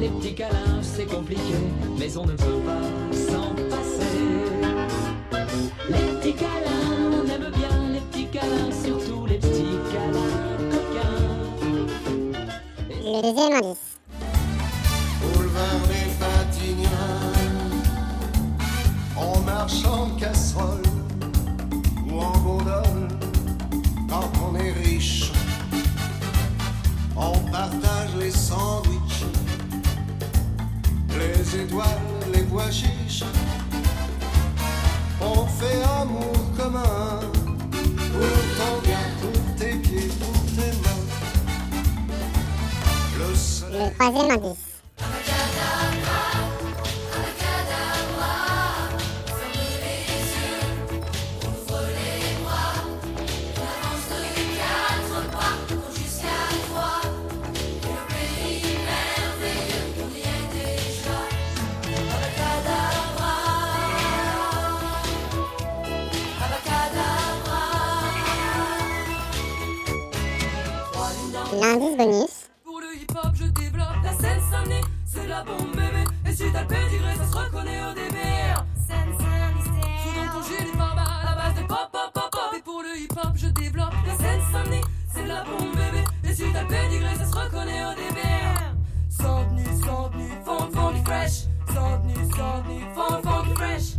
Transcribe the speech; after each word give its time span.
les 0.00 0.08
petits 0.08 0.34
câlins, 0.34 0.82
c'est 0.82 1.04
compliqué, 1.04 1.54
mais 1.98 2.16
on 2.16 2.24
ne 2.24 2.32
peut 2.32 2.62
pas 2.64 3.12
s'en 3.12 3.54
passer. 3.68 4.48
Les 5.88 6.06
petits 6.16 6.34
câlins, 6.34 7.22
on 7.22 7.28
aime 7.28 7.50
bien 7.52 7.92
les 7.92 8.00
petits 8.00 8.26
câlins, 8.26 8.72
surtout 8.82 9.26
les 9.26 9.36
petits 9.38 9.78
câlins 9.92 10.70
coquins. 10.70 11.28
Le 13.04 13.22
deuxième. 13.22 13.74
Les 31.40 31.60
étoiles, 31.62 31.86
les 32.32 32.42
pois 32.42 32.70
chiches. 32.70 33.24
On 35.20 35.46
fait 35.46 35.82
amour 36.00 36.32
commun 36.56 37.20
pour 38.12 38.36
ton 38.58 38.80
bien, 38.82 39.04
pour 39.20 39.56
tes 39.56 39.76
pieds, 39.76 40.10
pour 40.20 40.40
tes 40.56 40.72
mains. 40.82 41.06
Le. 43.18 43.28
Le 43.72 43.94
troisième 43.94 44.30
indice. 44.30 44.69
L'indice 71.52 71.96
bonus. 71.96 72.48
Pour 72.64 72.80
le 72.80 72.96
hip-hop, 72.96 73.32
je 73.34 73.46
développe 73.46 73.96
la 74.04 74.12
scène 74.12 74.40
Saint-Denis, 74.52 74.84
c'est 75.04 75.26
la 75.26 75.42
bombe 75.42 75.72
bébé. 75.72 76.04
Et 76.24 76.32
si 76.32 76.44
t'as 76.52 76.62
le 76.62 76.68
pédigré, 76.68 77.16
ça 77.16 77.26
se 77.26 77.36
reconnaît 77.36 77.80
au 77.82 77.92
DBR. 77.92 78.64
Sous 78.86 80.14
dans 80.14 80.32
ton 80.32 80.46
gilet 80.46 80.70
pare-balles 80.78 81.26
à 81.26 81.34
base 81.34 81.60
de 81.60 81.66
pop, 81.66 81.90
pop, 81.90 82.12
pop, 82.14 82.30
pop. 82.30 82.54
Et 82.56 82.62
pour 82.62 82.82
le 82.82 82.96
hip-hop, 82.96 83.32
je 83.34 83.48
développe 83.48 83.94
la 84.06 84.16
scène 84.16 84.40
Saint-Denis, 84.52 84.80
c'est 85.12 85.26
la 85.26 85.42
bombe 85.42 85.72
bébé. 85.74 86.04
Et 86.22 86.32
si 86.32 86.44
t'as 86.52 86.62
le 86.62 86.68
pédigré, 86.68 87.16
ça 87.16 87.24
se 87.24 87.34
reconnaît 87.34 87.84
au 87.84 87.94
DBR. 87.94 88.74
Saint-Denis, 89.08 89.82
Saint-Denis, 89.84 90.30
fond, 90.44 90.70
fond, 90.72 91.04
fresh. 91.04 91.48
Saint-Denis, 91.74 92.30
Saint-Denis, 92.30 92.84
fond, 92.94 93.20
fond, 93.24 93.54
fresh. 93.56 93.96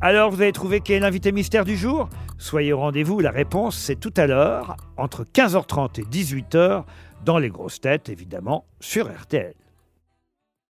Alors, 0.00 0.30
vous 0.30 0.40
avez 0.40 0.52
trouvé 0.52 0.80
qui 0.80 0.92
est 0.92 1.00
l'invité 1.00 1.32
mystère 1.32 1.64
du 1.64 1.76
jour? 1.76 2.08
Soyez 2.38 2.72
au 2.72 2.78
rendez-vous, 2.78 3.20
la 3.20 3.30
réponse 3.30 3.76
c'est 3.76 3.96
tout 3.96 4.12
à 4.16 4.26
l'heure, 4.26 4.76
entre 4.96 5.24
15h30 5.24 6.00
et 6.00 6.04
18h, 6.04 6.84
dans 7.24 7.38
les 7.38 7.48
grosses 7.48 7.80
têtes, 7.80 8.08
évidemment, 8.08 8.66
sur 8.80 9.10
RTL. 9.10 9.54